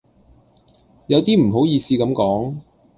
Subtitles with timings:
[1.05, 2.55] 有啲唔好意思咁講